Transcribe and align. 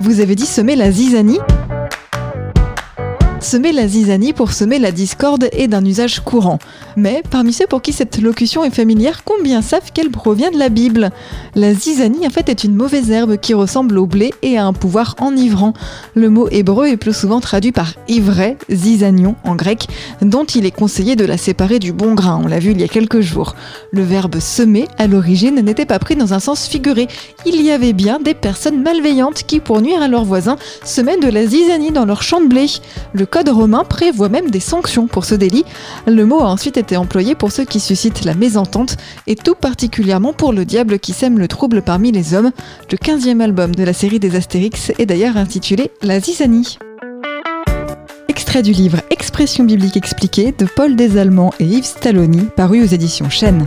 Vous 0.00 0.20
avez 0.20 0.34
dit 0.34 0.46
semer 0.46 0.76
la 0.76 0.90
zizanie 0.90 1.38
Semer 3.40 3.72
la 3.72 3.88
zizanie 3.88 4.34
pour 4.34 4.52
semer 4.52 4.78
la 4.78 4.92
discorde 4.92 5.48
est 5.52 5.66
d'un 5.66 5.82
usage 5.82 6.20
courant. 6.20 6.58
Mais 6.96 7.22
parmi 7.30 7.54
ceux 7.54 7.66
pour 7.66 7.80
qui 7.80 7.94
cette 7.94 8.20
locution 8.20 8.64
est 8.64 8.74
familière, 8.74 9.24
combien 9.24 9.62
savent 9.62 9.92
qu'elle 9.94 10.10
provient 10.10 10.50
de 10.50 10.58
la 10.58 10.68
Bible? 10.68 11.08
La 11.54 11.72
zizanie 11.72 12.26
en 12.26 12.30
fait 12.30 12.50
est 12.50 12.64
une 12.64 12.74
mauvaise 12.74 13.10
herbe 13.10 13.38
qui 13.38 13.54
ressemble 13.54 13.96
au 13.96 14.04
blé 14.04 14.34
et 14.42 14.58
a 14.58 14.66
un 14.66 14.74
pouvoir 14.74 15.16
enivrant. 15.20 15.72
Le 16.14 16.28
mot 16.28 16.48
hébreu 16.50 16.88
est 16.88 16.98
plus 16.98 17.16
souvent 17.16 17.40
traduit 17.40 17.72
par 17.72 17.94
ivraie, 18.08 18.58
zizanion 18.70 19.36
en 19.44 19.54
grec, 19.54 19.88
dont 20.20 20.44
il 20.44 20.66
est 20.66 20.70
conseillé 20.70 21.16
de 21.16 21.24
la 21.24 21.38
séparer 21.38 21.78
du 21.78 21.92
bon 21.94 22.12
grain, 22.12 22.40
on 22.44 22.46
l'a 22.46 22.58
vu 22.58 22.72
il 22.72 22.80
y 22.80 22.84
a 22.84 22.88
quelques 22.88 23.20
jours. 23.20 23.54
Le 23.90 24.02
verbe 24.02 24.38
semer 24.38 24.86
à 24.98 25.06
l'origine 25.06 25.60
n'était 25.62 25.86
pas 25.86 25.98
pris 25.98 26.14
dans 26.14 26.34
un 26.34 26.40
sens 26.40 26.68
figuré. 26.68 27.08
Il 27.46 27.62
y 27.62 27.70
avait 27.70 27.94
bien 27.94 28.20
des 28.20 28.34
personnes 28.34 28.82
malveillantes 28.82 29.44
qui, 29.44 29.60
pour 29.60 29.80
nuire 29.80 30.02
à 30.02 30.08
leurs 30.08 30.26
voisins, 30.26 30.56
semaient 30.84 31.16
de 31.16 31.28
la 31.28 31.46
zizanie 31.46 31.90
dans 31.90 32.04
leur 32.04 32.22
champ 32.22 32.42
de 32.42 32.46
blé. 32.46 32.66
Code 33.30 33.48
romain 33.48 33.84
prévoit 33.84 34.28
même 34.28 34.50
des 34.50 34.60
sanctions 34.60 35.06
pour 35.06 35.24
ce 35.24 35.34
délit. 35.34 35.64
Le 36.06 36.26
mot 36.26 36.40
a 36.40 36.48
ensuite 36.48 36.76
été 36.76 36.96
employé 36.96 37.34
pour 37.34 37.52
ceux 37.52 37.64
qui 37.64 37.80
suscitent 37.80 38.24
la 38.24 38.34
mésentente 38.34 38.96
et 39.26 39.36
tout 39.36 39.54
particulièrement 39.54 40.32
pour 40.32 40.52
le 40.52 40.64
diable 40.64 40.98
qui 40.98 41.12
sème 41.12 41.38
le 41.38 41.48
trouble 41.48 41.82
parmi 41.82 42.12
les 42.12 42.34
hommes. 42.34 42.50
Le 42.90 42.98
15e 42.98 43.40
album 43.40 43.74
de 43.74 43.84
la 43.84 43.92
série 43.92 44.18
des 44.18 44.36
Astérix 44.36 44.92
est 44.98 45.06
d'ailleurs 45.06 45.36
intitulé 45.36 45.90
La 46.02 46.20
Zizanie. 46.20 46.78
Extrait 48.28 48.62
du 48.62 48.72
livre 48.72 48.98
Expression 49.10 49.64
biblique 49.64 49.96
expliquée 49.96 50.52
de 50.52 50.66
Paul 50.66 50.96
Desallemands 50.96 51.54
et 51.60 51.64
Yves 51.64 51.84
Stalloni, 51.84 52.48
paru 52.56 52.82
aux 52.82 52.86
éditions 52.86 53.30
Chênes. 53.30 53.64